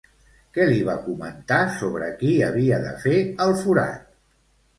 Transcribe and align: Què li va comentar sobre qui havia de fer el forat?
Què 0.57 0.63
li 0.69 0.77
va 0.87 0.95
comentar 1.03 1.59
sobre 1.81 2.07
qui 2.23 2.33
havia 2.47 2.81
de 2.87 2.95
fer 3.05 3.15
el 3.47 3.55
forat? 3.61 4.11